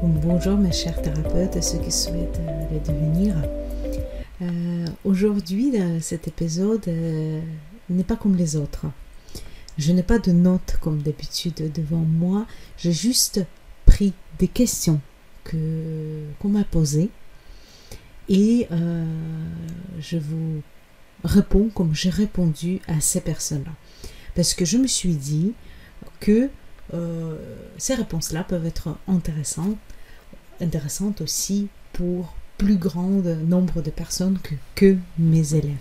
[0.00, 3.34] Bonjour mes chers thérapeutes et ceux qui souhaitent euh, le devenir.
[4.42, 7.40] Euh, aujourd'hui, cet épisode euh,
[7.90, 8.86] n'est pas comme les autres.
[9.76, 12.46] Je n'ai pas de notes comme d'habitude devant moi.
[12.76, 13.44] J'ai juste
[13.86, 15.00] pris des questions
[15.42, 17.10] que qu'on m'a posées
[18.28, 18.68] et
[19.98, 20.62] je vous
[21.24, 23.72] réponds comme j'ai répondu à ces personnes-là.
[24.36, 25.54] Parce que je me suis dit
[26.20, 26.50] que
[27.78, 29.76] ces réponses-là peuvent être intéressantes
[30.60, 34.38] intéressante aussi pour plus grand nombre de personnes
[34.74, 35.76] que, mes élèves.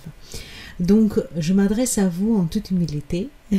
[0.80, 3.30] Donc, je m'adresse à vous en toute humilité,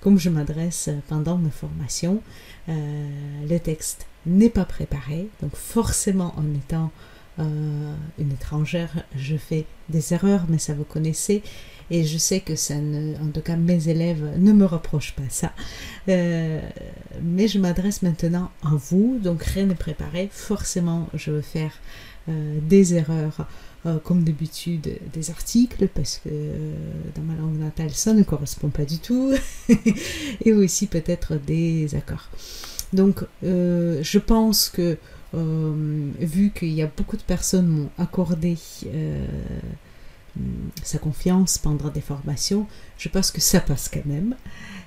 [0.00, 2.20] comme je m'adresse pendant mes formations.
[2.68, 3.08] Euh,
[3.48, 6.90] le texte n'est pas préparé, donc forcément en étant
[7.38, 11.42] euh, une étrangère, je fais des erreurs, mais ça vous connaissez.
[11.90, 15.28] Et je sais que ça ne, en tout cas mes élèves ne me reprochent pas
[15.28, 15.52] ça.
[16.08, 16.60] Euh,
[17.22, 20.28] mais je m'adresse maintenant à vous, donc rien n'est préparé.
[20.32, 21.72] Forcément, je vais faire
[22.28, 23.46] euh, des erreurs
[23.86, 26.30] euh, comme d'habitude des articles parce que
[27.14, 29.34] dans ma langue natale ça ne correspond pas du tout
[30.44, 32.30] et aussi peut-être des accords.
[32.94, 34.96] Donc je pense que
[35.34, 38.56] vu qu'il y a beaucoup de personnes m'ont accordé
[40.82, 42.66] sa confiance pendant des formations,
[42.98, 44.34] je pense que ça passe quand même.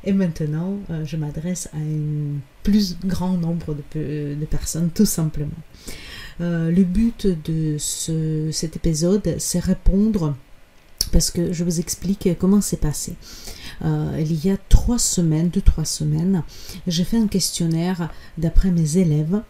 [0.04, 5.52] Et maintenant, euh, je m'adresse à un plus grand nombre de, de personnes, tout simplement.
[6.40, 10.36] Euh, le but de ce, cet épisode, c'est répondre,
[11.12, 13.16] parce que je vous explique comment c'est passé.
[13.84, 16.44] Euh, il y a trois semaines, deux, trois semaines,
[16.86, 19.42] j'ai fait un questionnaire d'après mes élèves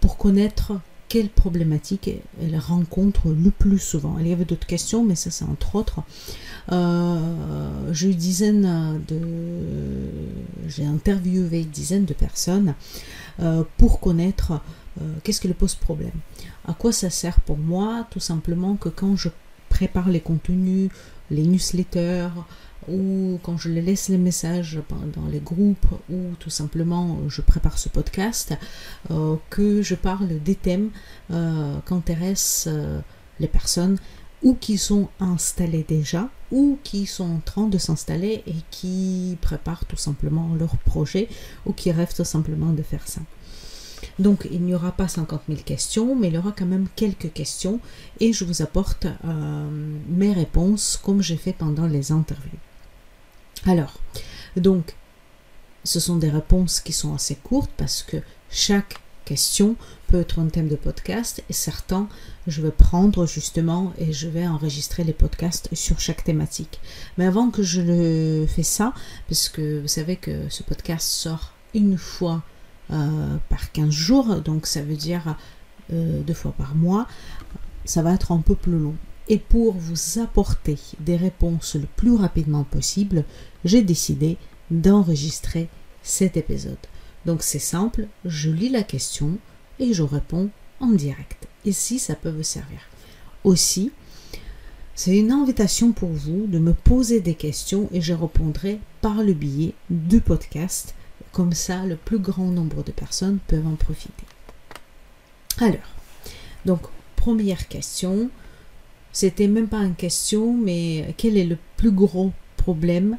[0.00, 0.72] pour connaître
[1.08, 2.10] quelle problématique
[2.40, 4.16] elle rencontre le plus souvent.
[4.18, 6.02] Il y avait d'autres questions, mais ça c'est entre autres.
[6.70, 9.20] Euh, j'ai eu dizaines de,
[10.66, 12.74] j'ai interviewé une dizaine de personnes
[13.40, 14.60] euh, pour connaître
[15.00, 16.12] euh, qu'est-ce qui le pose problème.
[16.66, 19.30] À quoi ça sert pour moi Tout simplement que quand je
[19.70, 20.90] prépare les contenus,
[21.30, 22.28] les newsletters,
[22.90, 24.80] ou quand je laisse les messages
[25.14, 28.54] dans les groupes ou tout simplement je prépare ce podcast,
[29.10, 30.90] euh, que je parle des thèmes
[31.30, 33.00] euh, qu'intéressent euh,
[33.40, 33.98] les personnes
[34.42, 39.84] ou qui sont installées déjà ou qui sont en train de s'installer et qui préparent
[39.84, 41.28] tout simplement leur projet
[41.66, 43.20] ou qui rêvent tout simplement de faire ça.
[44.18, 47.32] Donc il n'y aura pas 50 000 questions, mais il y aura quand même quelques
[47.32, 47.80] questions
[48.20, 49.08] et je vous apporte
[50.08, 52.57] mes réponses comme j'ai fait pendant les interviews.
[53.66, 53.98] Alors,
[54.56, 54.94] donc,
[55.84, 58.18] ce sont des réponses qui sont assez courtes parce que
[58.50, 59.76] chaque question
[60.06, 62.08] peut être un thème de podcast et certains
[62.46, 66.80] je vais prendre justement et je vais enregistrer les podcasts sur chaque thématique.
[67.18, 68.94] Mais avant que je le fais ça,
[69.28, 72.42] parce que vous savez que ce podcast sort une fois
[72.90, 75.36] euh, par 15 jours, donc ça veut dire
[75.92, 77.06] euh, deux fois par mois,
[77.84, 78.94] ça va être un peu plus long.
[79.28, 83.24] Et pour vous apporter des réponses le plus rapidement possible,
[83.64, 84.38] j'ai décidé
[84.70, 85.68] d'enregistrer
[86.02, 86.78] cet épisode.
[87.26, 89.38] Donc c'est simple, je lis la question
[89.78, 90.50] et je réponds
[90.80, 91.46] en direct.
[91.64, 92.80] Et si ça peut vous servir.
[93.44, 93.92] Aussi,
[94.94, 99.32] c'est une invitation pour vous de me poser des questions et je répondrai par le
[99.32, 100.94] biais du podcast.
[101.32, 104.24] Comme ça, le plus grand nombre de personnes peuvent en profiter.
[105.58, 105.76] Alors,
[106.64, 106.80] donc,
[107.16, 108.30] première question.
[109.20, 113.18] C'était même pas une question, mais quel est le plus gros problème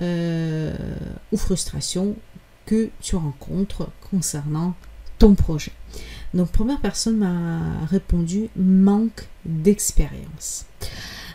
[0.00, 0.74] euh,
[1.32, 2.16] ou frustration
[2.64, 4.74] que tu rencontres concernant
[5.18, 5.72] ton projet?
[6.32, 10.64] Donc, première personne m'a répondu manque d'expérience.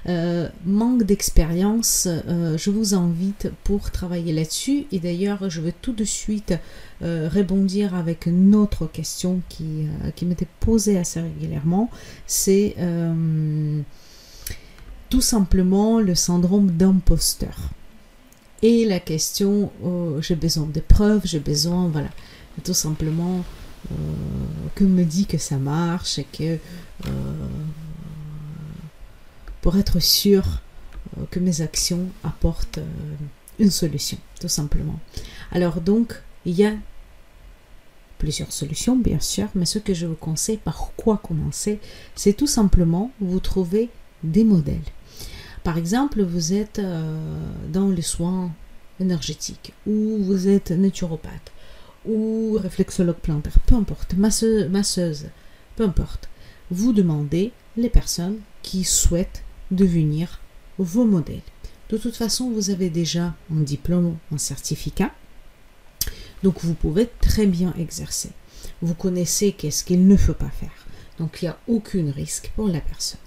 [0.08, 4.86] Euh, manque d'expérience, euh, je vous invite pour travailler là-dessus.
[4.92, 6.54] Et d'ailleurs, je vais tout de suite
[7.02, 7.30] euh,
[7.94, 11.90] avec une autre question qui, qui m'était posée assez régulièrement.
[12.28, 12.76] C'est
[15.10, 17.70] tout simplement le syndrome d'imposteur.
[18.62, 22.10] Et la question, oh, j'ai besoin de preuves, j'ai besoin, voilà,
[22.64, 23.44] tout simplement
[24.76, 26.58] que me dit que ça marche et que
[29.62, 30.62] pour être sûr
[31.18, 33.16] euh, que mes actions apportent euh,
[33.60, 35.00] une solution, tout simplement.
[35.52, 36.74] Alors donc, il y a
[38.18, 41.80] plusieurs solutions, bien sûr, mais ce que je vous conseille, par quoi commencer,
[42.16, 43.90] c'est tout simplement vous trouver
[44.24, 44.78] des modèles.
[45.64, 48.52] Par exemple, vous êtes euh, dans les soins
[49.00, 51.52] énergétiques, ou vous êtes naturopathe,
[52.06, 55.28] ou réflexologue plantaire, peu importe, masseuse, masseuse,
[55.76, 56.30] peu importe.
[56.72, 60.40] Vous demandez les personnes qui souhaitent devenir
[60.78, 61.42] vos modèles.
[61.90, 65.12] De toute façon, vous avez déjà un diplôme, un certificat,
[66.44, 68.30] donc vous pouvez très bien exercer.
[68.82, 70.86] Vous connaissez qu'est-ce qu'il ne faut pas faire.
[71.18, 73.20] Donc il n'y a aucun risque pour la personne.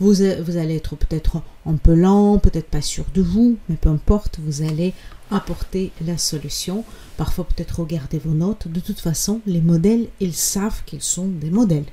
[0.00, 3.88] Vous, vous allez être peut-être un peu lent, peut-être pas sûr de vous, mais peu
[3.88, 4.92] importe, vous allez
[5.30, 6.84] apporter la solution.
[7.16, 8.68] Parfois peut-être regarder vos notes.
[8.68, 11.86] De toute façon, les modèles, ils savent qu'ils sont des modèles.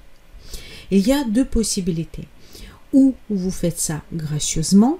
[0.89, 2.27] il y a deux possibilités.
[2.93, 4.99] Ou vous faites ça gracieusement,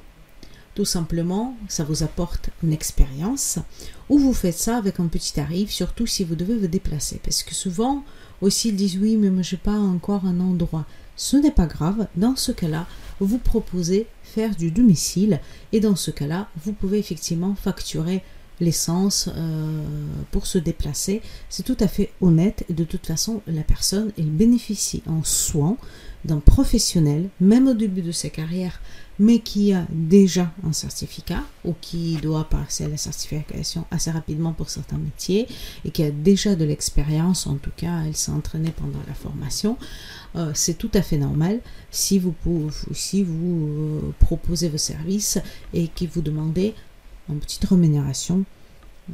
[0.76, 3.60] tout simplement, ça vous apporte une expérience,
[4.08, 7.20] ou vous faites ça avec un petit tarif, surtout si vous devez vous déplacer.
[7.24, 8.06] Parce que souvent,
[8.40, 10.86] aussi, ils disent oui, mais moi, je n'ai pas encore un endroit.
[11.18, 12.08] Ce n'est pas grave.
[12.16, 12.88] Dans ce cas-là,
[13.20, 15.42] vous proposez faire du domicile,
[15.74, 18.24] et dans ce cas-là, vous pouvez effectivement facturer
[18.62, 19.84] l'essence euh,
[20.32, 21.22] pour se déplacer.
[21.50, 22.64] C'est tout à fait honnête.
[22.70, 25.76] Et de toute façon, la personne, elle bénéficie en soins
[26.24, 28.80] d'un professionnel, même au début de sa carrière,
[29.18, 34.54] mais qui a déjà un certificat ou qui doit passer à la certification assez rapidement
[34.54, 35.48] pour certains métiers
[35.84, 39.78] et qui a déjà de l'expérience, en tout cas elle s'est entraînée pendant la formation,
[40.36, 41.60] euh, c'est tout à fait normal.
[41.92, 42.34] Si vous,
[42.94, 45.40] si vous euh, proposez vos services
[45.74, 46.74] et que vous demandez
[47.30, 48.44] une petite rémunération
[49.10, 49.14] euh,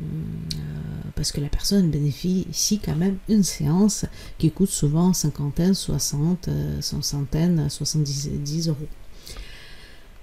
[1.15, 4.05] parce que la personne bénéficie quand même une séance
[4.37, 6.49] qui coûte souvent cinquantaine, soixante,
[6.81, 8.87] centaine, soixante-dix euros.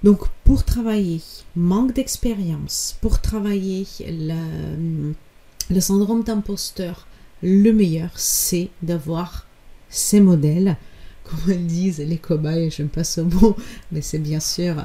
[0.04, 1.22] Donc pour travailler
[1.56, 7.06] manque d'expérience, pour travailler le, syndrome d'imposteur,
[7.42, 9.46] le meilleur c'est d'avoir
[9.88, 10.76] ces modèles,
[11.24, 13.56] comme disent les cobayes, j'aime pas ce mot,
[13.92, 14.82] mais c'est bien sûr euh,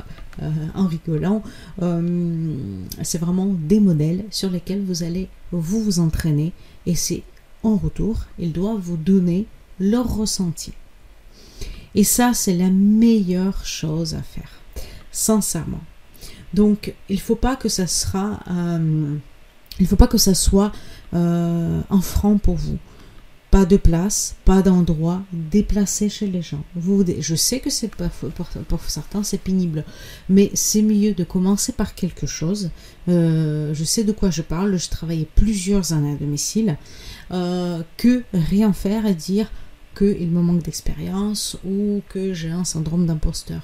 [0.75, 1.43] en rigolant,
[1.81, 2.55] euh,
[3.01, 6.53] c'est vraiment des modèles sur lesquels vous allez vous entraîner
[6.85, 7.23] et c'est
[7.63, 9.45] en retour, ils doivent vous donner
[9.79, 10.73] leur ressenti.
[11.95, 14.59] Et ça, c'est la meilleure chose à faire
[15.11, 15.81] sincèrement.
[16.53, 17.35] Donc, il faut
[17.69, 17.85] ça
[18.49, 19.15] euh,
[19.85, 20.71] faut pas que ça soit
[21.13, 22.77] euh, un franc pour vous.
[23.51, 26.63] Pas de place, pas d'endroit, déplacé chez les gens.
[26.75, 29.85] Vous, je sais que c'est pour, certains c'est pénible,
[30.29, 32.69] mais c'est mieux de commencer par quelque chose.
[33.07, 34.77] Euh, je sais de quoi je parle.
[34.77, 36.77] Je travaillais plusieurs années à domicile,
[37.29, 39.49] que rien faire et dire
[39.99, 43.61] qu'il me manque d'expérience ou que j'ai un syndrome d'imposteur.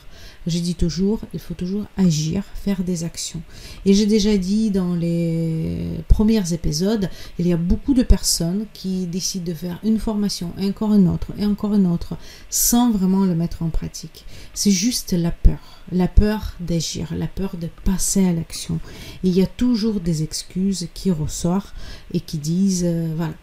[0.47, 3.41] J'ai dit toujours, il faut toujours agir, faire des actions.
[3.85, 7.09] Et j'ai déjà dit dans les premiers épisodes,
[7.39, 11.07] il y a beaucoup de personnes qui décident de faire une formation et encore une
[11.07, 12.17] autre et encore une autre
[12.49, 14.25] sans vraiment le mettre en pratique.
[14.53, 18.79] C'est juste la peur, la peur d'agir, la peur de passer à l'action.
[19.23, 21.73] Il y a toujours des excuses qui ressortent
[22.13, 23.33] et qui disent, euh, voilà,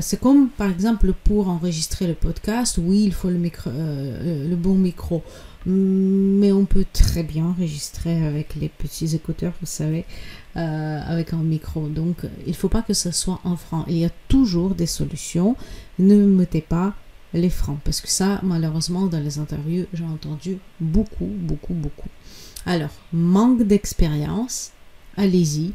[0.00, 4.74] c'est comme par exemple pour enregistrer le podcast, oui, il faut le, euh, le bon
[4.74, 5.22] micro,
[5.66, 10.04] mais on peut très bien enregistrer avec les petits écouteurs, vous savez,
[10.56, 11.88] euh, avec un micro.
[11.88, 13.84] Donc, il ne faut pas que ce soit en franc.
[13.88, 15.56] Il y a toujours des solutions.
[15.98, 16.94] Ne mettez pas
[17.32, 22.08] les francs, parce que ça, malheureusement, dans les interviews, j'ai entendu beaucoup, beaucoup, beaucoup.
[22.66, 24.72] Alors, manque d'expérience,
[25.16, 25.72] allez-y,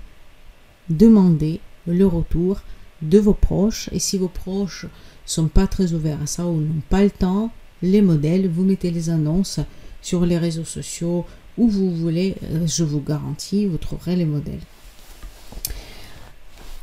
[0.89, 2.61] demandez le retour
[3.01, 3.89] de vos proches.
[3.91, 4.85] Et si vos proches
[5.25, 7.51] sont pas très ouverts à ça ou n'ont pas le temps,
[7.81, 9.59] les modèles, vous mettez les annonces
[10.01, 11.25] sur les réseaux sociaux
[11.57, 14.61] où vous voulez, euh, je vous garantis, vous trouverez les modèles.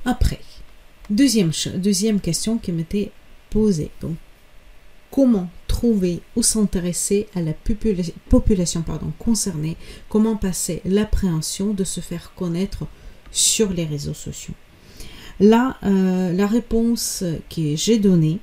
[0.04, 0.40] Après,
[1.11, 3.11] deuxième, deuxième question qui m'était
[3.50, 3.90] posée.
[4.00, 4.16] Donc,
[5.11, 7.52] comment trouver ou s'intéresser à la
[8.28, 9.76] population pardon, concernée,
[10.08, 12.87] comment passer l'appréhension de se faire connaître
[13.32, 14.54] sur les réseaux sociaux?
[15.40, 18.38] Là, euh, la réponse que j'ai donnée,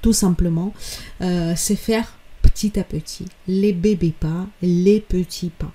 [0.00, 0.72] tout simplement,
[1.20, 5.72] euh, c'est faire petit à petit, les bébés pas, les petits pas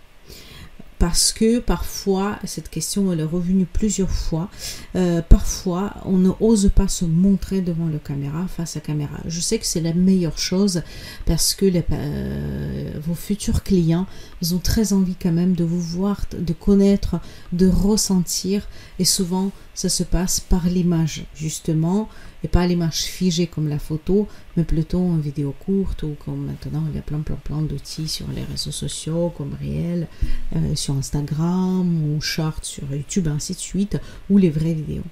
[1.00, 4.50] parce que parfois, cette question elle est revenue plusieurs fois,
[4.96, 9.18] euh, parfois on ne ose pas se montrer devant la caméra, face à caméra.
[9.28, 10.82] Je sais que c'est la meilleure chose
[11.26, 14.08] parce que euh, vos futurs clients,
[14.42, 17.20] ils ont très envie quand même de vous voir, de connaître,
[17.52, 18.68] de ressentir.
[19.00, 22.10] Et souvent ça se passe par l'image justement
[22.48, 24.26] et pas l'image figée comme la photo,
[24.56, 28.08] mais plutôt en vidéo courte ou comme maintenant il y a plein plein plein d'outils
[28.08, 30.08] sur les réseaux sociaux comme réel,
[30.56, 34.00] euh, sur Instagram ou short sur YouTube, ainsi de suite,
[34.30, 35.04] ou les vraies vidéos.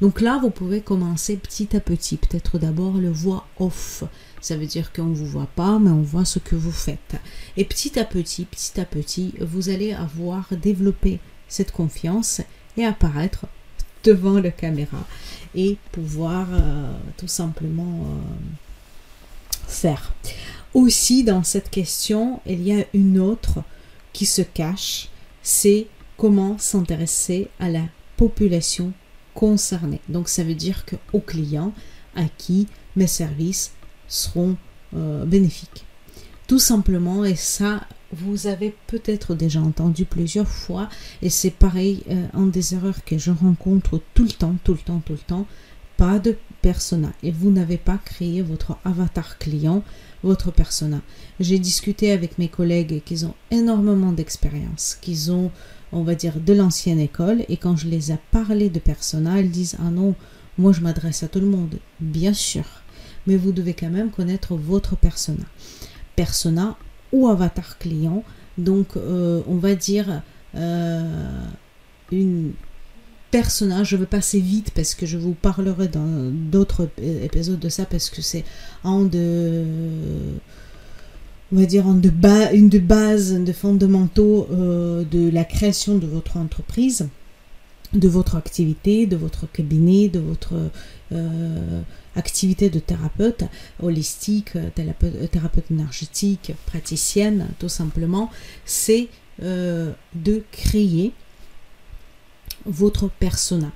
[0.00, 2.16] Donc là, vous pouvez commencer petit à petit.
[2.16, 4.02] Peut-être d'abord le voix off.
[4.40, 7.16] Ça veut dire qu'on ne vous voit pas, mais on voit ce que vous faites.
[7.56, 12.40] Et petit à petit, petit à petit, vous allez avoir développé cette confiance
[12.76, 13.46] et apparaître
[14.02, 15.06] devant la caméra
[15.54, 20.14] et pouvoir euh, tout simplement euh, faire.
[20.72, 23.62] Aussi, dans cette question, il y a une autre
[24.12, 25.08] qui se cache,
[25.42, 27.84] c'est comment s'intéresser à la
[28.16, 28.92] population
[29.34, 30.00] concernée.
[30.08, 31.72] Donc ça veut dire que aux clients
[32.14, 33.72] à qui mes services
[34.08, 34.56] seront
[34.96, 35.84] euh, bénéfiques.
[36.46, 40.88] Tout simplement, et ça, vous avez peut-être déjà entendu plusieurs fois,
[41.22, 44.78] et c'est pareil, euh, un des erreurs que je rencontre tout le temps, tout le
[44.78, 45.46] temps, tout le temps,
[45.96, 47.12] pas de persona.
[47.22, 49.82] Et vous n'avez pas créé votre avatar client,
[50.22, 51.00] votre persona.
[51.40, 55.50] J'ai discuté avec mes collègues qui ont énormément d'expérience, qui ont,
[55.92, 59.50] on va dire, de l'ancienne école, et quand je les ai parlé de persona, ils
[59.50, 60.14] disent Ah non,
[60.58, 61.78] moi je m'adresse à tout le monde.
[62.00, 62.64] Bien sûr,
[63.26, 65.44] mais vous devez quand même connaître votre persona.
[66.16, 66.76] Persona
[67.14, 68.22] ou avatar client.
[68.58, 70.22] Donc, euh, on va dire
[70.56, 71.46] euh,
[72.12, 72.52] une
[73.30, 73.88] personnage.
[73.88, 76.90] Je veux passer vite parce que je vous parlerai dans d'autres
[77.22, 78.44] épisodes de ça parce que c'est
[78.84, 79.64] un de
[81.52, 86.36] on va dire de une de base, de fondamentaux euh, de la création de votre
[86.36, 87.08] entreprise,
[87.92, 90.54] de votre activité, de votre cabinet, de votre
[92.16, 93.44] activité de thérapeute
[93.82, 98.30] holistique, thérapeute, thérapeute énergétique, praticienne, tout simplement,
[98.64, 99.08] c'est
[99.42, 101.12] euh, de créer
[102.66, 103.72] votre persona.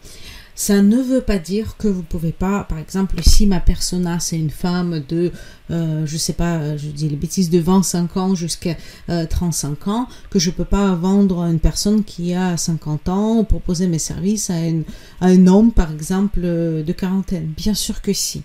[0.59, 4.37] Ça ne veut pas dire que vous pouvez pas, par exemple, si ma persona c'est
[4.37, 5.31] une femme de,
[5.71, 10.09] euh, je sais pas, je dis les bêtises, de 25 ans jusqu'à 35 euh, ans,
[10.31, 14.01] que je peux pas vendre à une personne qui a 50 ans ou proposer mes
[14.01, 14.57] services à,
[15.21, 17.53] un homme, par exemple, euh, de quarantaine.
[17.57, 18.43] Bien sûr que si.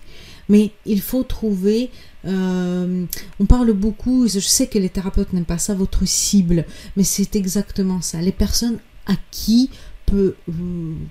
[0.48, 1.90] Mais il faut trouver
[2.26, 6.64] on parle beaucoup, je sais que les thérapeutes n'aiment pas ça, votre cible,
[6.96, 8.18] mais c'est exactement ça.
[8.22, 9.68] Les personnes à qui
[10.06, 10.34] peut,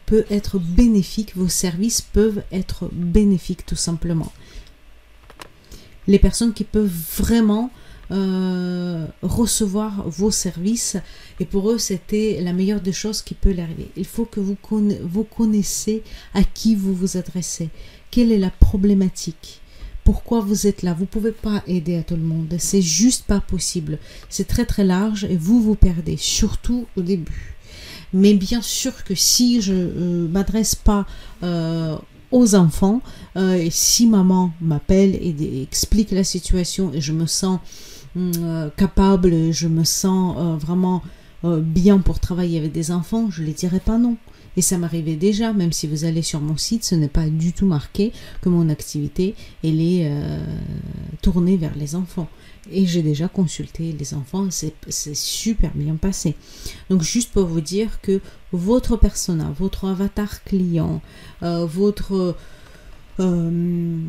[0.05, 4.31] peut être bénéfique, vos services peuvent être bénéfiques tout simplement.
[6.07, 7.71] Les personnes qui peuvent vraiment
[8.11, 10.97] euh, recevoir vos services
[11.39, 13.89] et pour eux c'était la meilleure des choses qui peut leur arriver.
[13.95, 17.69] Il faut que vous, vous connaissez à qui vous vous adressez,
[18.11, 19.61] quelle est la problématique?
[20.03, 20.93] Pourquoi vous êtes là?
[20.93, 22.53] Vous pouvez pas aider à tout le monde.
[22.59, 23.99] C'est juste pas possible.
[24.29, 27.55] C'est très très large et vous vous perdez, surtout au début.
[28.13, 31.05] Mais bien sûr que si je ne euh, m'adresse pas
[31.41, 31.97] euh,
[32.31, 33.01] aux enfants,
[33.35, 37.59] euh, et si maman m'appelle et, explique la situation et je me sens
[38.15, 38.31] hum,
[38.77, 41.01] capable, je me sens vraiment
[41.43, 44.15] bien pour travailler avec des enfants, je ne les dirai pas non.
[44.55, 47.51] Et ça m'arrivait déjà, même si vous allez sur mon site, ce n'est pas du
[47.51, 50.09] tout marqué que mon activité elle est
[51.21, 52.29] tournée vers les enfants.
[52.71, 56.35] Et j'ai déjà consulté les enfants, c'est super bien passé.
[56.89, 58.21] Donc juste pour vous dire que
[58.53, 61.01] votre persona, votre avatar client,
[61.41, 62.35] euh, votre
[63.19, 63.99] euh,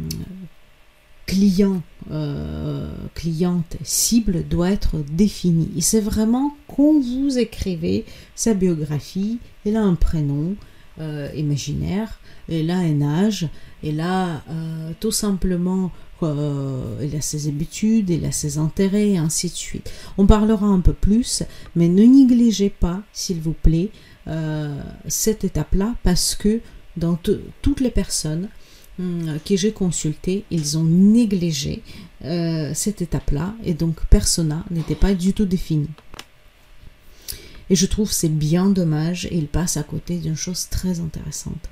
[1.27, 1.83] client,
[2.13, 5.71] euh, cliente cible doit être défini.
[5.77, 8.05] Et c'est vraiment quand vous écrivez
[8.37, 10.55] sa biographie, elle a un prénom
[11.35, 13.49] imaginaire, elle a un âge,
[13.83, 14.45] elle a
[15.01, 15.91] tout simplement
[17.03, 19.91] il a ses habitudes, il a ses intérêts, et ainsi de suite.
[20.19, 21.43] On parlera un peu plus,
[21.77, 23.91] mais ne négligez pas, s'il vous plaît,
[24.27, 26.61] euh, cette étape-là, parce que
[26.97, 27.19] dans
[27.61, 28.49] toutes les personnes
[28.99, 31.83] hum, que j'ai consultées, ils ont négligé
[32.25, 35.89] euh, cette étape-là, et donc persona n'était pas du tout défini.
[37.71, 41.69] Et je trouve c'est bien dommage, et il passe à côté d'une chose très intéressante.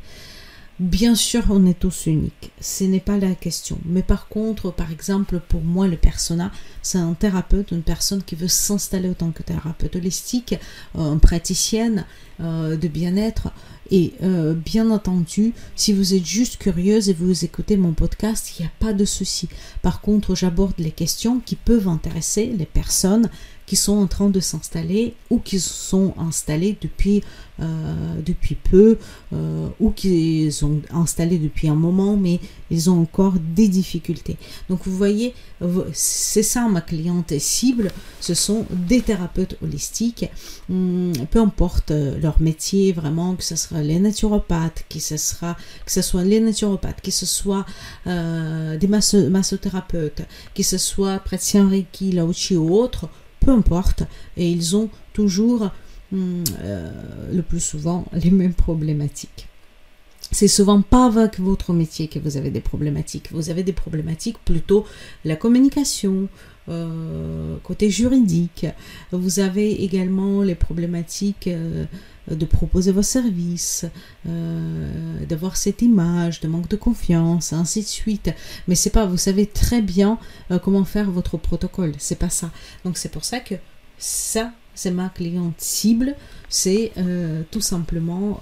[0.83, 3.79] Bien sûr, on est tous uniques, ce n'est pas la question.
[3.85, 6.51] Mais par contre, par exemple, pour moi, le persona,
[6.83, 10.57] c'est un thérapeute, une personne qui veut s'installer en tant que thérapeute holistique,
[10.99, 12.05] euh, praticienne
[12.41, 13.53] euh, de bien-être.
[13.93, 18.63] Et euh, bien entendu, si vous êtes juste curieuse et vous écoutez mon podcast, il
[18.63, 19.49] n'y a pas de souci.
[19.83, 23.31] Par contre, j'aborde les questions qui peuvent intéresser les personnes
[23.67, 27.23] qui sont en train de s'installer ou qui sont installés depuis,
[27.61, 28.99] euh, depuis peu
[29.33, 32.41] euh, ou qui sont installés depuis un moment mais
[32.71, 34.37] ils ont encore des difficultés.
[34.69, 35.35] Donc vous voyez,
[35.93, 37.91] c'est ça ma cliente cible,
[38.21, 40.29] ce sont des thérapeutes holistiques,
[40.69, 45.57] hum, peu importe euh, leur métier vraiment, que ce soit les naturopathes, que ce, sera,
[45.87, 47.65] que ce soit les naturopathes, que ce soit
[48.05, 50.23] des massothérapeutes,
[50.55, 53.09] que ce soit praticiens Reiki, Laochi ou autres,
[53.45, 54.05] peu importe,
[54.37, 55.71] et ils ont toujours
[56.13, 56.91] hum, euh,
[57.33, 59.49] le plus souvent les mêmes problématiques.
[60.31, 63.29] c'est souvent pas avec votre métier que vous avez des problématiques.
[63.33, 64.87] Vous avez des problématiques plutôt
[65.25, 66.29] la communication,
[66.69, 68.67] euh, côté juridique.
[69.11, 71.87] Vous avez également les problématiques euh,
[72.31, 73.85] de proposer vos services,
[74.29, 78.31] euh, d'avoir cette image, de manque de confiance, ainsi de suite.
[78.69, 80.19] Mais c'est pas, vous savez très bien
[80.63, 81.95] comment faire votre protocole.
[81.99, 82.51] C'est pas ça.
[82.85, 83.57] Donc c'est pour ça que
[83.99, 86.15] ça, c'est ma cliente cible.
[86.49, 86.93] C'est
[87.51, 88.41] tout simplement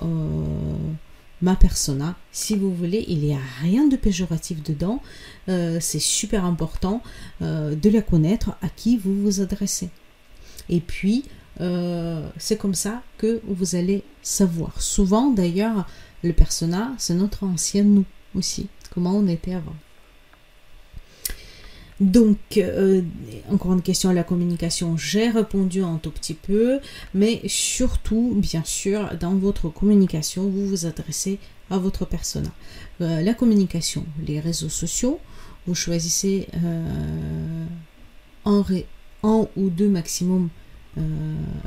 [1.43, 2.17] ma persona.
[2.33, 5.03] Si vous voulez, il n'y a rien de péjoratif dedans.
[5.49, 7.03] Euh, c'est super important
[7.43, 9.91] euh, de la connaître à qui vous vous adressez.
[10.69, 11.25] Et puis,
[11.61, 14.81] euh, c'est comme ça que vous allez savoir.
[14.81, 15.87] Souvent, d'ailleurs,
[16.23, 18.05] le persona, c'est notre ancien nous
[18.35, 19.75] aussi, comment on était avant.
[22.01, 23.03] Donc, euh,
[23.51, 26.81] encore une question à la communication, j'ai répondu un tout petit peu,
[27.13, 31.39] mais surtout, bien sûr, dans votre communication, vous vous adressez
[31.69, 32.49] à votre persona.
[33.03, 35.21] Euh, la communication, les réseaux sociaux,
[35.67, 37.65] vous choisissez euh,
[38.47, 38.65] un,
[39.57, 40.49] ou deux maximum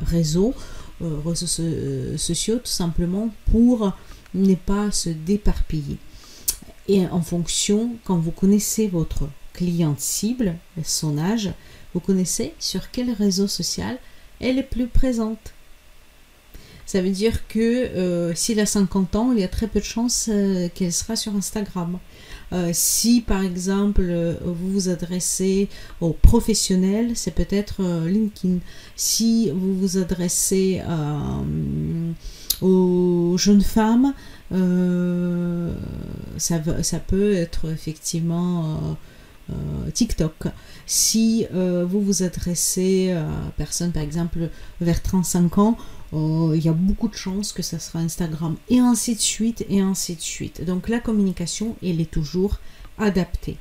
[0.06, 0.54] réseaux,
[1.00, 1.48] réseaux
[2.18, 3.94] sociaux, tout simplement pour
[4.34, 5.98] ne pas se déparpiller.
[6.88, 11.52] Et en fonction, quand vous connaissez votre cliente cible, son âge,
[11.94, 13.98] vous connaissez sur quel réseau social
[14.40, 15.54] elle est plus présente.
[16.86, 19.86] Ça veut dire que euh, s'il a 50 ans, il y a très peu de
[19.86, 21.98] chances euh, qu'elle sera sur Instagram.
[22.52, 24.04] Euh, si par exemple
[24.44, 25.70] vous vous adressez
[26.02, 28.60] aux professionnels, c'est peut-être LinkedIn.
[28.96, 30.82] Si vous vous adressez
[32.62, 34.14] aux jeunes femmes,
[36.38, 36.60] ça,
[37.08, 38.98] peut être effectivement
[39.94, 40.48] TikTok.
[40.86, 44.50] Si euh, vous vous adressez à personne, par exemple,
[44.82, 45.78] vers 35 ans,
[46.14, 49.66] euh, il y a beaucoup de chances que ça sera Instagram et ainsi de suite
[49.70, 50.64] et ainsi de suite.
[50.64, 52.60] Donc la communication, elle est toujours
[52.98, 53.58] adapté.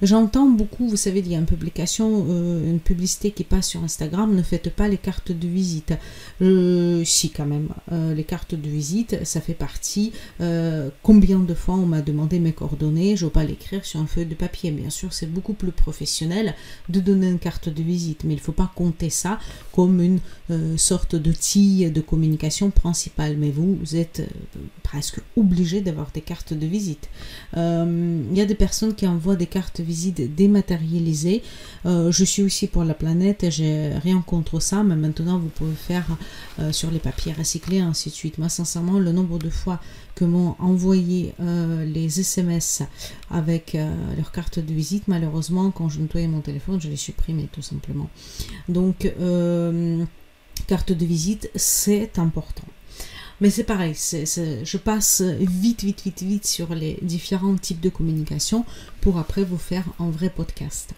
[0.00, 3.82] J'entends beaucoup, vous savez, il y a une publication, euh, une publicité qui passe sur
[3.82, 5.94] Instagram, ne faites pas les cartes de visite.
[6.40, 10.12] Euh, si quand même, euh, les cartes de visite, ça fait partie.
[11.02, 14.06] combien de fois on m'a demandé mes coordonnées, je ne veux pas l'écrire sur un
[14.06, 14.70] feuille de papier.
[14.70, 16.54] Bien sûr, c'est beaucoup plus professionnel
[16.88, 19.38] de donner une carte de visite, mais il ne faut pas compter ça
[19.72, 20.18] comme une
[20.76, 23.36] sorte d'outil de communication principale.
[23.36, 24.22] Mais vous, vous êtes
[24.82, 27.08] presque obligé d'avoir des cartes de visite.
[27.54, 31.42] Il y a des personnes qui envoient des cartes visite dématérialisées.
[31.86, 35.74] Euh, je suis aussi pour la planète j'ai rien contre ça, mais maintenant vous pouvez
[35.74, 36.06] faire
[36.58, 38.38] euh, sur les papiers recyclés, ainsi de suite.
[38.38, 39.80] Moi, sincèrement, le nombre de fois
[40.14, 42.82] que m'ont envoyé euh, les SMS
[43.30, 43.76] avec
[44.16, 48.10] leur carte de visite, malheureusement, quand je nettoyais mon téléphone, je les supprimais tout simplement.
[48.68, 49.10] Donc,
[50.66, 52.64] carte de visite, c'est important.
[53.42, 58.64] Mais c'est pareil, je passe vite, vite, vite, vite sur les différents types de communication
[59.00, 60.90] pour après vous faire un vrai podcast.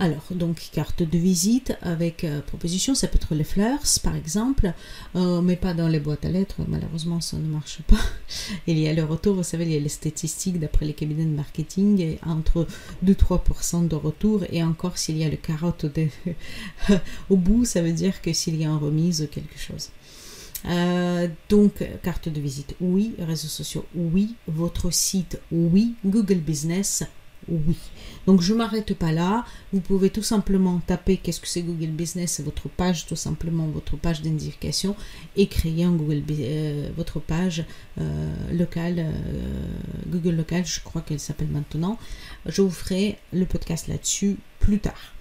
[0.00, 4.72] Alors, donc carte de visite avec euh, proposition, ça peut être les fleurs par exemple,
[5.14, 7.96] euh, mais pas dans les boîtes à lettres, malheureusement ça ne marche pas.
[8.66, 11.24] Il y a le retour, vous savez, il y a les statistiques d'après les cabinets
[11.24, 12.66] de marketing, et entre
[13.04, 15.86] 2-3% de retour, et encore s'il y a le carotte
[17.30, 19.90] au bout, ça veut dire que s'il y a une remise ou quelque chose.
[20.68, 23.14] Euh, donc, carte de visite, oui.
[23.18, 24.34] Réseaux sociaux, oui.
[24.46, 25.94] Votre site, oui.
[26.04, 27.04] Google Business,
[27.48, 27.76] oui.
[28.26, 29.44] Donc, je ne m'arrête pas là.
[29.72, 33.96] Vous pouvez tout simplement taper qu'est-ce que c'est Google Business, votre page, tout simplement, votre
[33.96, 34.96] page d'identification,
[35.36, 37.64] et créer un Google, euh, votre page
[38.00, 39.06] euh, locale,
[40.08, 41.98] Google Local, je crois qu'elle s'appelle maintenant.
[42.46, 45.12] Je vous ferai le podcast là-dessus plus tard.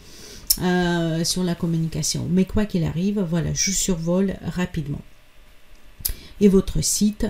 [1.25, 2.27] sur la communication.
[2.31, 5.01] Mais quoi qu'il arrive, voilà, je survole rapidement
[6.41, 7.27] et votre site.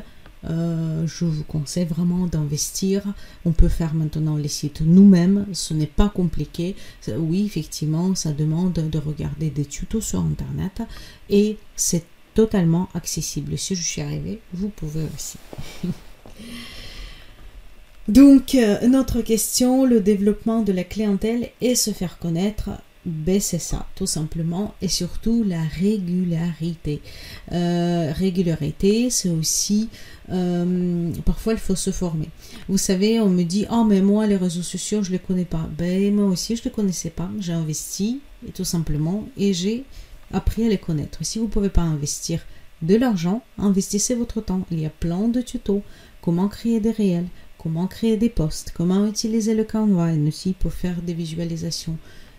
[0.50, 3.04] Euh, je vous conseille vraiment d'investir.
[3.46, 6.76] On peut faire maintenant les sites nous-mêmes, ce n'est pas compliqué.
[7.18, 10.82] Oui, effectivement, ça demande de regarder des tutos sur Internet
[11.30, 13.58] et c'est totalement accessible.
[13.58, 15.38] Si je suis arrivée, vous pouvez aussi.
[18.08, 22.70] Donc, euh, notre question, le développement de la clientèle et se faire connaître
[23.06, 24.74] ben, c'est ça, tout simplement.
[24.82, 27.02] Et surtout la régularité.
[27.52, 29.90] Euh, régularité, c'est aussi...
[30.32, 32.30] Euh, parfois, il faut se former.
[32.68, 35.46] Vous savez, on me dit, oh, mais moi, les réseaux sociaux, je ne les connais
[35.46, 35.70] pas.
[35.78, 37.30] Ben, moi aussi, je ne les connaissais pas.
[37.40, 39.84] J'ai investi, et tout simplement, et j'ai
[40.34, 41.20] appris à les connaître.
[41.24, 42.42] Si vous pouvez pas investir
[42.82, 44.66] de l'argent, investissez votre temps.
[44.72, 45.84] Il y a plein de tutos.
[46.22, 47.28] Comment créer des réels,
[47.60, 51.98] comment créer des posts, comment utiliser le Canva, aussi pour faire des visualisations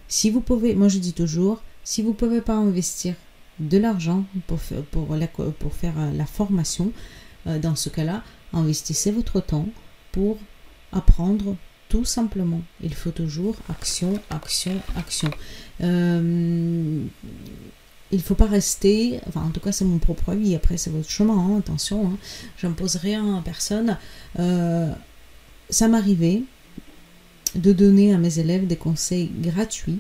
[0.09, 3.15] si vous pouvez, moi je dis toujours, si vous ne pouvez pas investir
[3.59, 6.93] de l'argent pour, faire euh, la formation,
[7.47, 9.69] euh, dans ce cas-là, investissez votre temps
[10.13, 10.39] pour
[10.93, 11.57] apprendre
[11.89, 12.61] tout simplement.
[12.83, 15.31] Il faut toujours action, action, action.
[15.81, 17.05] Euh,
[18.13, 20.91] il ne faut pas rester, enfin en tout cas c'est mon propre avis, après c'est
[20.91, 22.19] votre chemin, hein, attention, hein,
[22.57, 23.97] j'impose rien à personne.
[25.69, 26.43] Ça m'arrivait
[27.55, 29.99] de donner à mes élèves des conseils gratuits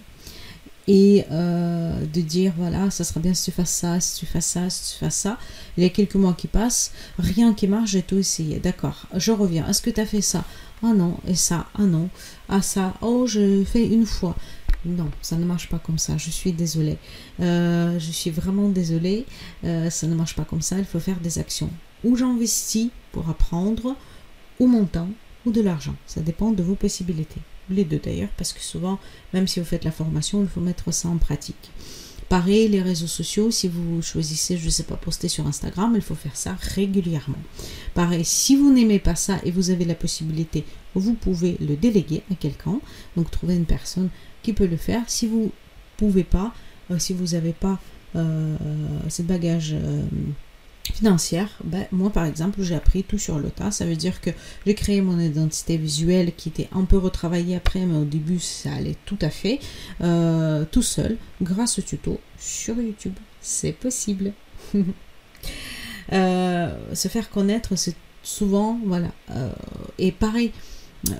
[0.89, 4.47] et euh, de dire voilà ça sera bien si tu fasses ça si tu fasses
[4.47, 5.39] ça si tu ça.
[5.77, 8.59] Il y a quelques mois qui passent rien qui marche j'ai tout essayé.
[8.59, 9.67] D'accord je reviens.
[9.69, 10.45] Est-ce que tu as fait ça?
[10.83, 11.67] Ah non et ça?
[11.75, 12.09] Ah non.
[12.49, 12.95] Ah ça?
[13.03, 14.37] Oh je fais une fois.
[14.85, 16.17] Non ça ne marche pas comme ça.
[16.19, 16.99] Je suis désolée.
[17.41, 19.27] Euh, je suis vraiment désolée.
[19.65, 20.79] Euh, ça ne marche pas comme ça.
[20.79, 21.71] Il faut faire des actions.
[22.05, 23.97] Ou j'investis pour apprendre
[24.61, 25.09] ou mon temps
[25.47, 28.99] ou de l'argent ça dépend de vos possibilités les deux d'ailleurs, parce que souvent,
[29.33, 31.71] même si vous faites la formation, il faut mettre ça en pratique.
[32.29, 36.01] Pareil, les réseaux sociaux, si vous choisissez, je ne sais pas, poster sur Instagram, il
[36.01, 37.39] faut faire ça régulièrement.
[37.95, 42.23] Pareil, si vous n'aimez pas ça et vous avez la possibilité, vous pouvez le déléguer
[42.33, 42.81] à quelqu'un.
[43.17, 44.09] Donc, trouver une personne
[44.43, 45.03] qui peut le faire.
[45.07, 45.53] Si vous
[45.97, 46.53] pouvez pas,
[46.91, 47.79] euh, si vous n'avez pas
[48.17, 48.57] euh,
[49.09, 50.03] ce bagage euh,
[50.93, 54.31] financière, ben, moi par exemple j'ai appris tout sur le tas, ça veut dire que
[54.67, 58.73] j'ai créé mon identité visuelle qui était un peu retravaillée après, mais au début ça
[58.73, 59.61] allait tout à fait,
[60.03, 63.15] euh, tout seul, grâce au tuto sur YouTube.
[63.41, 64.33] C'est possible.
[66.13, 69.09] Euh, se faire connaître, c'est souvent, voilà.
[69.31, 69.51] Euh,
[69.99, 70.53] et pareil,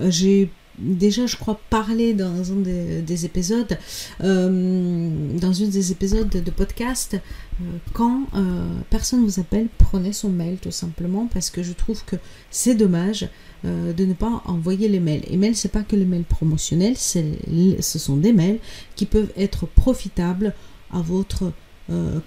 [0.09, 3.79] j'ai déjà, je crois, parler dans un des, épisodes,
[4.23, 10.29] euh, dans une des épisodes de, podcast, euh, quand euh, personne vous appelle, prenez son
[10.29, 12.17] mail tout simplement parce que je trouve que
[12.51, 13.29] c'est dommage
[13.65, 15.25] de ne pas envoyer les mails.
[15.29, 18.61] Et mails, c'est pas que les mails promotionnels, ce sont des mails
[18.95, 20.55] qui peuvent être profitables
[20.93, 21.51] à votre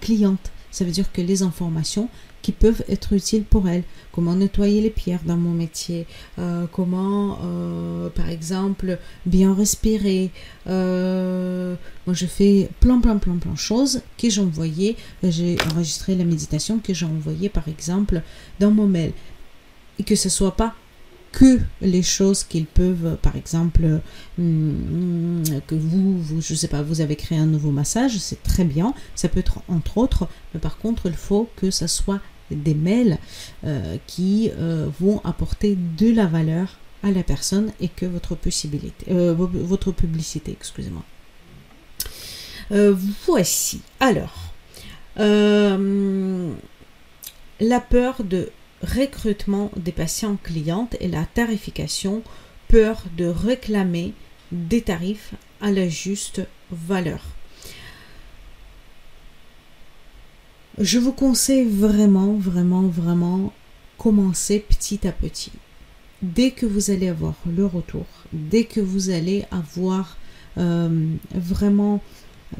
[0.02, 0.52] cliente.
[0.72, 2.10] Ça veut dire que les informations,
[2.42, 3.84] qui peuvent être utiles pour elle.
[4.12, 6.06] Comment nettoyer les pierres dans mon métier,
[6.40, 10.32] euh, comment, euh, par exemple, bien respirer.
[10.68, 11.76] Euh,
[12.06, 14.98] moi, je fais plein, plein, plein, plein de choses que j'ai envoyées.
[15.24, 18.22] J'ai enregistré la méditation que j'ai envoyée, par exemple,
[18.60, 19.14] dans mon mail.
[20.00, 20.74] Et que ce soit pas
[21.32, 24.02] que les choses qu'ils peuvent, par exemple,
[24.38, 28.64] hum, que vous, vous, je sais pas, vous avez créé un nouveau massage, c'est très
[28.64, 32.20] bien, ça peut être entre autres, mais par contre, il faut que ça soit
[32.56, 33.18] des mails
[33.64, 39.06] euh, qui euh, vont apporter de la valeur à la personne et que votre possibilité,
[39.12, 41.04] euh, votre publicité, excusez-moi.
[43.26, 43.82] voici.
[44.00, 44.54] Alors,
[47.60, 52.22] la peur de recrutement des patients clientes et la tarification,
[52.68, 54.14] peur de réclamer
[54.52, 57.22] des tarifs à la juste valeur.
[60.78, 63.52] Je vous conseille vraiment, vraiment, vraiment
[63.98, 65.52] commencer petit à petit.
[66.22, 70.18] Dès que vous allez avoir le retour, dès que vous allez avoir
[70.58, 72.02] euh, vraiment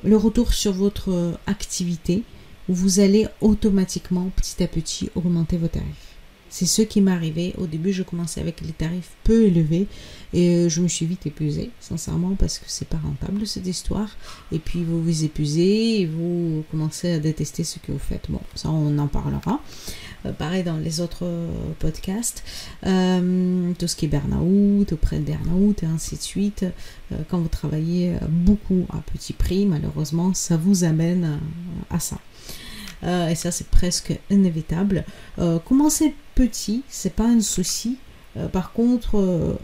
[0.04, 2.24] le retour sur votre activité,
[2.68, 6.09] vous allez automatiquement petit à petit augmenter vos tarifs.
[6.50, 7.54] C'est ce qui m'est arrivé.
[7.58, 9.88] Au début, je commençais avec les tarifs peu élevés
[10.34, 14.10] et euh, je me suis vite épuisée, sincèrement, parce que c'est pas rentable cette histoire.
[14.52, 18.26] Et puis vous vous épuisez et vous commencez à détester ce que vous faites.
[18.30, 19.60] Bon, ça on en parlera.
[20.26, 22.44] Euh, pareil dans les autres euh, podcasts.
[22.82, 26.66] tout ce qui est burn-out, auprès de burn-out et ainsi de suite.
[27.30, 31.40] quand vous travaillez beaucoup à petit prix, malheureusement, ça vous amène
[31.90, 32.18] à ça.
[33.04, 35.06] Euh, et ça c'est presque inévitable.
[35.40, 37.98] Euh, commencer petit, c'est pas un souci.
[38.38, 39.58] Euh, par contre,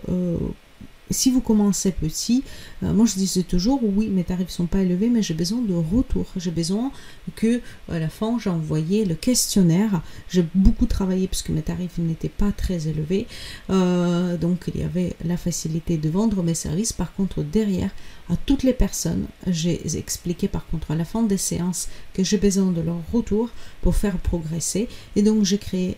[1.12, 2.44] si vous commencez petit,
[2.84, 5.74] euh, moi je disais toujours oui, mes tarifs sont pas élevés, mais j'ai besoin de
[5.74, 6.26] retour.
[6.38, 6.92] J'ai besoin
[7.36, 10.02] que à la fin j'ai envoyé le questionnaire.
[10.30, 13.28] J'ai beaucoup travaillé parce que mes tarifs n'étaient pas très élevés,
[13.70, 16.94] euh, donc il y avait la facilité de vendre mes services.
[16.94, 17.92] Par contre derrière,
[18.30, 22.38] à toutes les personnes, j'ai expliqué par contre à la fin des séances que j'ai
[22.38, 23.50] besoin de leur retour
[23.82, 25.98] pour faire progresser, et donc j'ai créé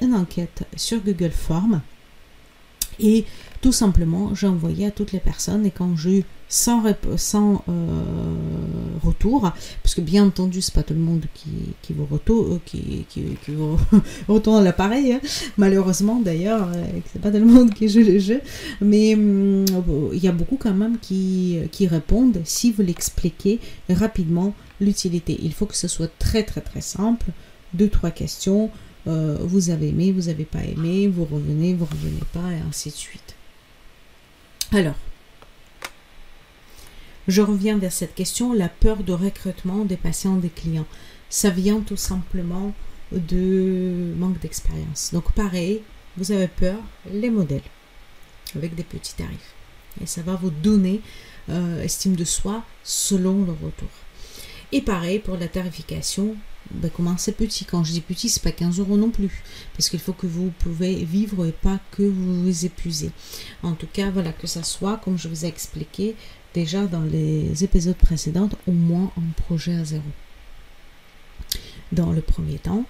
[0.00, 1.80] une enquête sur Google Forms
[2.98, 3.24] et
[3.60, 6.82] tout simplement, j'ai envoyé à toutes les personnes et quand j'ai eu sans,
[7.16, 7.72] sans euh,
[9.02, 11.50] retour, parce que bien entendu, c'est pas tout le monde qui,
[11.82, 13.76] qui vous, retour, euh, qui, qui, qui vous
[14.28, 15.20] retourne l'appareil, hein.
[15.56, 18.40] malheureusement d'ailleurs, euh, c'est pas tout le monde qui joue le jeu,
[18.80, 19.64] mais hum,
[20.12, 23.58] il y a beaucoup quand même qui, qui répondent si vous l'expliquez
[23.90, 25.38] rapidement l'utilité.
[25.42, 27.26] Il faut que ce soit très très très simple,
[27.74, 28.70] deux trois questions.
[29.06, 32.94] vous avez aimé, vous n'avez pas aimé, vous revenez, vous revenez pas, et ainsi de
[32.94, 33.25] suite.
[34.72, 34.94] Alors,
[37.28, 40.86] je reviens vers cette question, la peur de recrutement des patients, des clients.
[41.28, 42.72] Ça vient tout simplement
[43.12, 45.10] de manque d'expérience.
[45.12, 45.82] Donc pareil,
[46.16, 46.78] vous avez peur,
[47.12, 47.62] les modèles
[48.54, 49.54] avec des petits tarifs.
[50.02, 51.00] Et ça va vous donner
[51.48, 53.88] euh, estime de soi selon le retour.
[54.72, 56.36] Et pareil pour la tarification,
[56.70, 57.64] ben, commencez petit?
[57.64, 59.42] Quand je dis petit, c'est pas 15 euros non plus,
[59.74, 63.10] parce qu'il faut que vous pouvez vivre et pas que vous vous épuisez.
[63.62, 66.16] En tout cas, voilà, que ça soit, comme je vous ai expliqué
[66.54, 70.04] déjà dans les épisodes précédents, au moins un projet à zéro.
[71.92, 72.84] Dans le premier temps.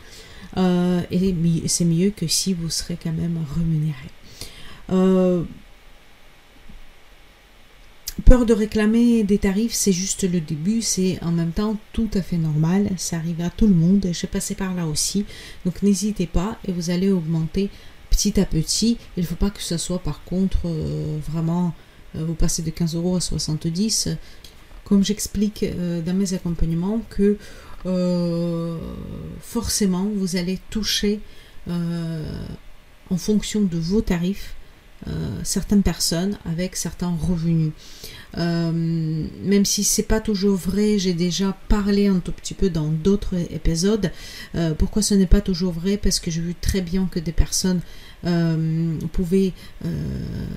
[0.56, 1.34] Euh, et
[1.66, 4.08] c'est mieux que si vous serez quand même rémunéré.
[4.90, 5.42] Euh,
[8.26, 12.20] peur de réclamer des tarifs, c'est juste le début, c'est en même temps tout à
[12.20, 15.24] fait normal, ça arrive à tout le monde, je passé par là aussi,
[15.64, 17.70] donc n'hésitez pas et vous allez augmenter
[18.10, 18.98] petit à petit.
[19.16, 21.72] Il ne faut pas que ce soit par contre euh, vraiment,
[22.16, 24.08] euh, vous passez de 15 euros à 70,
[24.82, 27.38] comme j'explique euh, dans mes accompagnements, que
[29.40, 31.20] forcément vous allez toucher
[31.68, 34.55] en fonction de vos tarifs
[35.42, 37.72] certaines personnes avec certains revenus.
[38.36, 38.72] Euh,
[39.44, 43.36] même si c'est pas toujours vrai, j'ai déjà parlé un tout petit peu dans d'autres
[43.50, 44.10] épisodes.
[44.54, 45.96] Euh, pourquoi ce n'est pas toujours vrai?
[45.96, 47.80] Parce que j'ai vu très bien que des personnes
[49.12, 49.52] pouvaient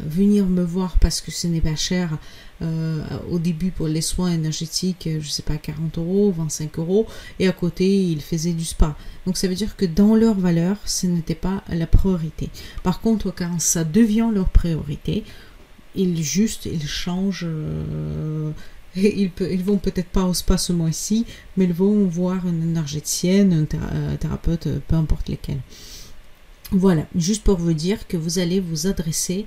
[0.07, 2.17] venir me voir parce que ce n'est pas cher
[2.61, 7.07] euh, au début pour les soins énergétiques, euh, je sais pas, 40 euros, 25 euros,
[7.39, 8.97] et à côté, ils faisaient du spa.
[9.25, 12.49] Donc ça veut dire que dans leur valeur, ce n'était pas la priorité.
[12.83, 15.23] Par contre, quand ça devient leur priorité,
[15.99, 17.45] ils juste, ils changent.
[17.47, 18.51] Euh,
[18.95, 21.25] ils, ils, vont peut-être pas au spa ce mois-ci,
[21.57, 25.61] mais ils vont voir une énergéticienne, un thérapeute, peu importe lesquels.
[26.71, 29.45] Voilà, juste pour vous dire que vous allez vous adresser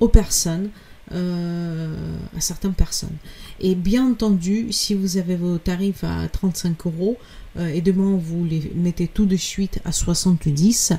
[0.00, 0.70] aux personnes
[1.12, 3.16] euh, à certaines personnes.
[3.60, 7.18] Et bien entendu, si vous avez vos tarifs à 35 euros
[7.56, 10.92] euh, et demain vous les mettez tout de suite à 70,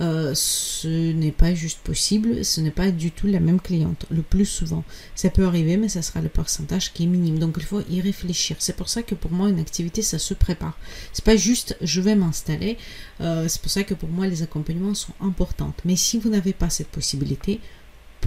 [0.00, 4.22] euh, ce n'est pas juste possible, ce n'est pas du tout la même cliente, le
[4.22, 4.84] plus souvent.
[5.14, 7.38] Ça peut arriver, mais ça sera le pourcentage qui est minime.
[7.38, 8.56] Donc il faut y réfléchir.
[8.58, 10.76] C'est pour ça que pour moi, une activité, ça se prépare.
[11.12, 12.76] C'est pas juste je vais m'installer.
[13.20, 15.72] c'est pour ça que pour moi, les accompagnements sont importants.
[15.84, 17.60] Mais si vous n'avez pas cette possibilité,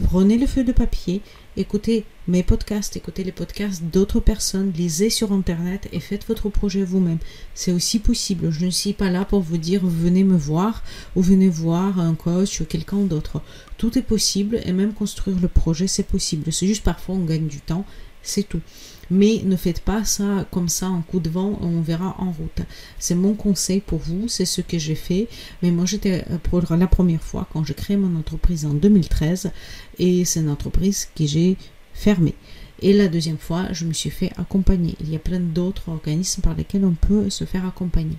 [0.03, 1.21] prenez le feu de papier,
[1.55, 6.83] écoutez mes podcasts, écoutez les podcasts d'autres personnes, lisez sur Internet et faites votre projet
[6.83, 7.19] vous-même.
[7.53, 8.51] C'est aussi possible.
[8.51, 10.83] Je ne suis pas là pour vous dire venez me voir
[11.15, 13.41] ou venez voir un coach ou quelqu'un d'autre.
[13.77, 16.51] Tout est possible et même construire le projet, c'est possible.
[16.51, 17.85] C'est juste parfois on gagne du temps,
[18.21, 18.61] c'est tout.
[19.09, 22.61] Mais ne faites pas ça comme ça en coup de vent, on verra en route.
[22.99, 25.27] C'est mon conseil pour vous, c'est ce que j'ai fait.
[25.61, 29.51] Mais moi, j'étais euh, pour la première fois quand j'ai créé mon entreprise en 2013
[29.99, 31.57] et c'est une entreprise que j'ai
[31.93, 32.35] fermée.
[32.81, 34.95] Et la deuxième fois, je me suis fait accompagner.
[35.01, 38.17] Il y a plein d'autres organismes par lesquels on peut se faire accompagner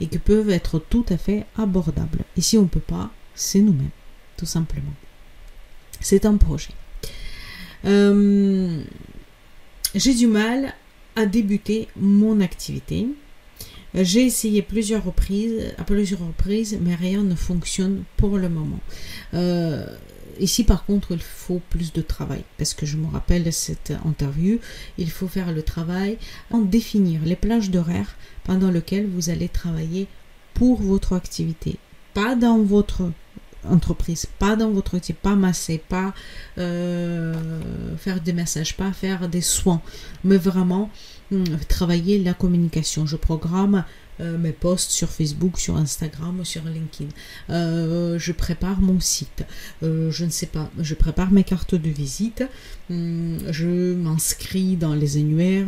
[0.00, 2.20] et qui peuvent être tout à fait abordables.
[2.36, 3.90] Et si on ne peut pas, c'est nous-mêmes,
[4.36, 4.94] tout simplement.
[6.00, 6.70] C'est un projet.
[7.84, 8.82] Euh,
[9.94, 10.74] j'ai du mal
[11.16, 13.06] à débuter mon activité.
[13.94, 18.80] J'ai essayé plusieurs reprises, à plusieurs reprises, mais rien ne fonctionne pour le moment.
[19.34, 19.84] Euh,
[20.40, 24.58] ici, par contre, il faut plus de travail, parce que je me rappelle cette interview,
[24.96, 26.16] il faut faire le travail
[26.50, 30.06] en définir les plages d'horaire pendant lesquelles vous allez travailler
[30.54, 31.76] pour votre activité,
[32.14, 33.10] pas dans votre
[33.68, 36.14] entreprise, pas dans votre métier, pas masser, pas
[36.58, 37.34] euh,
[37.96, 39.80] faire des messages, pas faire des soins,
[40.24, 40.90] mais vraiment
[41.30, 43.06] hum, travailler la communication.
[43.06, 43.84] Je programme
[44.20, 47.10] euh, mes posts sur Facebook, sur Instagram, sur LinkedIn.
[47.50, 49.44] Euh, je prépare mon site.
[49.82, 52.44] je ne sais pas, je prépare mes cartes de visite.
[52.90, 55.66] Hum, je m'inscris dans les annuaires.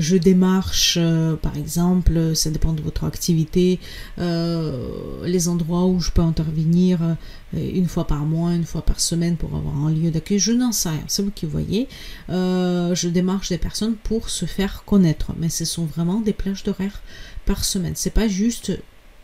[0.00, 3.78] Euh, je démarche, euh, par exemple, ça dépend de votre activité,
[4.18, 7.16] euh, les endroits où je peux intervenir
[7.52, 10.72] une fois par mois, une fois par semaine pour avoir un lieu d'accueil, je n'en
[10.72, 11.88] sais rien, c'est vous qui voyez.
[12.28, 17.02] je démarche des personnes pour se faire connaître, mais ce sont vraiment des plages d'horaire
[17.46, 17.94] par semaine.
[17.96, 18.72] C'est pas juste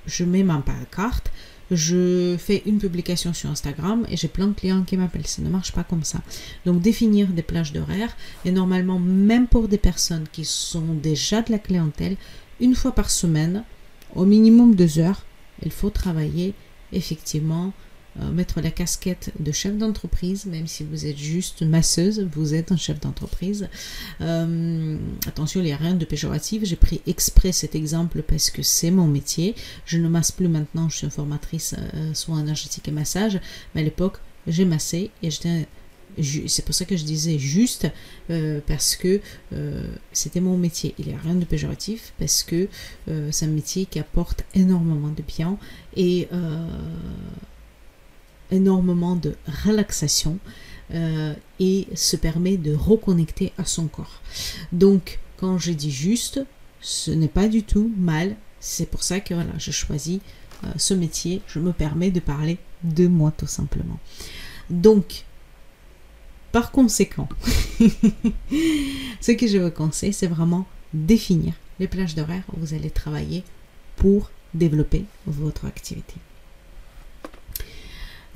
[0.06, 0.62] je mets ma
[0.94, 1.30] carte,
[1.70, 5.26] je fais une publication sur Instagram et j'ai plein de clients qui m'appellent.
[5.26, 6.20] Ça ne marche pas comme ça.
[6.64, 11.50] Donc définir des plages d'horaire et normalement même pour des personnes qui sont déjà de
[11.50, 12.16] la clientèle,
[12.60, 13.64] une fois par semaine,
[14.14, 15.24] au minimum deux heures,
[15.64, 16.54] il faut travailler
[16.92, 17.72] effectivement
[18.32, 22.76] mettre la casquette de chef d'entreprise, même si vous êtes juste masseuse, vous êtes un
[22.76, 23.68] chef d'entreprise.
[24.20, 26.64] Euh, attention, il n'y a rien de péjoratif.
[26.64, 29.54] J'ai pris exprès cet exemple parce que c'est mon métier.
[29.84, 33.40] Je ne masse plus maintenant, je suis formatrice euh, soins énergétiques et massage,
[33.74, 35.66] mais à l'époque, j'ai massé et j'étais
[36.46, 37.88] c'est pour ça que je disais juste,
[38.66, 39.20] parce que
[40.12, 40.94] c'était mon métier.
[40.98, 42.68] Il n'y a rien de péjoratif, parce que
[43.30, 45.58] c'est un métier qui apporte énormément de bien
[45.94, 46.26] et
[48.50, 50.38] énormément de relaxation
[51.58, 54.20] et se permet de reconnecter à son corps.
[54.72, 56.40] Donc, quand je dis juste,
[56.80, 58.36] ce n'est pas du tout mal.
[58.60, 60.20] C'est pour ça que voilà, je choisis
[60.76, 61.42] ce métier.
[61.48, 63.98] Je me permets de parler de moi tout simplement.
[64.70, 65.24] Donc,
[66.52, 67.28] par conséquent,
[69.20, 73.44] ce que je vous conseille, c'est vraiment définir les plages d'horaire où vous allez travailler
[73.96, 76.14] pour développer votre activité.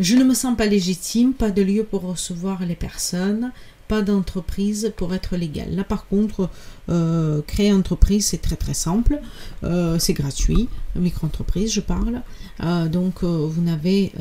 [0.00, 3.52] Je ne me sens pas légitime, pas de lieu pour recevoir les personnes,
[3.86, 5.76] pas d'entreprise pour être légal.
[5.76, 6.48] Là par contre,
[6.88, 9.20] euh, créer entreprise c'est très très simple,
[9.62, 12.22] euh, c'est gratuit, micro-entreprise je parle.
[12.62, 14.12] Euh, donc vous n'avez,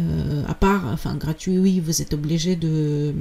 [0.50, 3.16] à part, enfin gratuit oui, vous êtes obligé de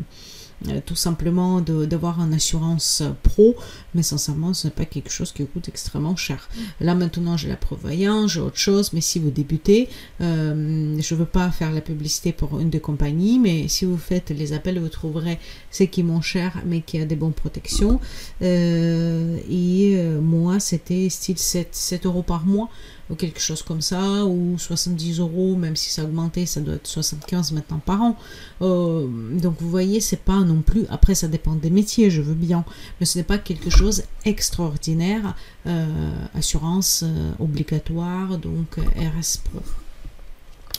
[0.67, 3.55] euh, tout simplement d'avoir une assurance pro,
[3.95, 6.49] mais sincèrement, ce n'est pas quelque chose qui coûte extrêmement cher.
[6.81, 9.89] Là maintenant, j'ai la prévoyance, j'ai autre chose, mais si vous débutez,
[10.21, 13.97] euh, je ne veux pas faire la publicité pour une des compagnies, mais si vous
[13.99, 15.39] faites les appels, vous trouverez
[15.71, 18.01] ce qui est moins cher, mais qui a des bonnes protections.
[18.43, 22.69] Euh, et moi, c'était style 7, 7 euros par mois
[23.15, 26.87] quelque chose comme ça, ou 70 euros, même si ça a augmenté, ça doit être
[26.87, 28.17] 75 maintenant par an.
[28.63, 32.35] Euh, donc vous voyez, c'est pas non plus, après ça dépend des métiers, je veux
[32.35, 32.65] bien,
[33.01, 35.35] mais ce n'est pas quelque chose extraordinaire.
[35.67, 35.87] Euh,
[36.35, 39.61] assurance euh, obligatoire, donc RS Pro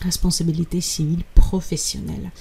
[0.01, 2.31] responsabilité civile professionnelle.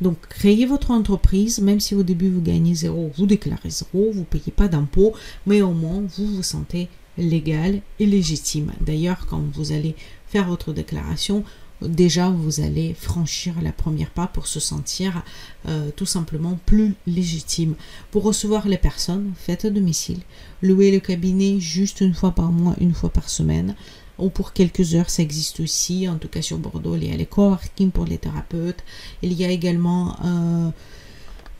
[0.00, 4.24] Donc, créez votre entreprise, même si au début vous gagnez zéro, vous déclarez zéro, vous
[4.24, 5.14] payez pas d'impôts,
[5.46, 8.72] mais au moins vous vous sentez légal et légitime.
[8.80, 9.94] D'ailleurs, quand vous allez
[10.26, 11.44] faire votre déclaration,
[11.82, 15.22] déjà vous allez franchir la première pas pour se sentir
[15.68, 17.74] euh, tout simplement plus légitime.
[18.10, 20.20] Pour recevoir les personnes, faites à domicile.
[20.62, 23.74] Louez le cabinet juste une fois par mois, une fois par semaine
[24.18, 26.08] ou pour quelques heures, ça existe aussi.
[26.08, 28.82] En tout cas sur Bordeaux, il y a les coworking pour les thérapeutes.
[29.22, 30.70] Il y a également euh,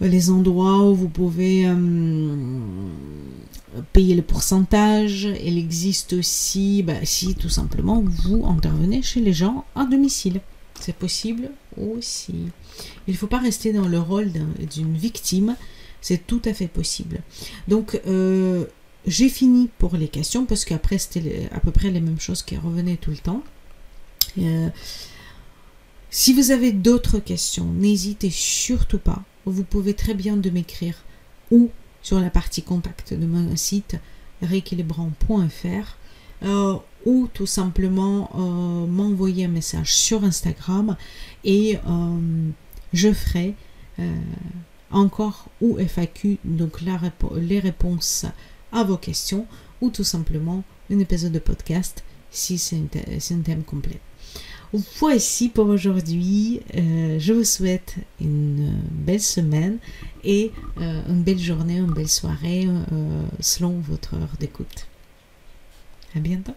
[0.00, 2.36] les endroits où vous pouvez euh,
[3.92, 5.28] payer le pourcentage.
[5.42, 10.40] Il existe aussi, bah, si tout simplement vous intervenez chez les gens à domicile.
[10.80, 12.34] C'est possible aussi.
[13.06, 14.30] Il ne faut pas rester dans le rôle
[14.70, 15.56] d'une victime.
[16.02, 17.20] C'est tout à fait possible.
[17.66, 18.66] Donc, euh,
[19.06, 22.56] j'ai fini pour les questions parce qu'après, c'était à peu près les mêmes choses qui
[22.56, 23.42] revenaient tout le temps.
[24.38, 24.68] Euh,
[26.18, 31.04] si vous avez d'autres questions, n'hésitez surtout pas vous pouvez très bien de m'écrire
[31.50, 31.68] ou
[32.00, 33.96] sur la partie contact de mon site
[34.40, 35.96] rééquilibrant.fr
[36.42, 40.96] euh, ou tout simplement euh, m'envoyer un message sur Instagram
[41.44, 42.50] et euh,
[42.94, 43.54] je ferai
[44.90, 48.24] encore ou FAQ, donc les réponses
[48.72, 49.46] à vos questions
[49.82, 54.00] ou tout simplement un épisode de podcast si c'est un thème complet.
[54.72, 56.60] Voici pour aujourd'hui.
[56.74, 59.78] Euh, je vous souhaite une belle semaine
[60.24, 60.50] et
[60.80, 64.86] euh, une belle journée, une belle soirée euh, selon votre heure d'écoute.
[66.14, 66.52] À bientôt.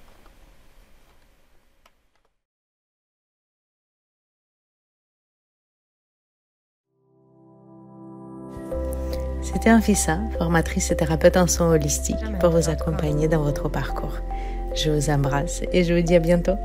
[9.41, 14.19] C'était Anfissa, formatrice et thérapeute en soins holistiques, pour vous accompagner dans votre parcours.
[14.75, 16.55] Je vous embrasse et je vous dis à bientôt.